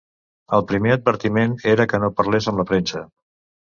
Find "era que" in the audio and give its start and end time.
1.77-2.03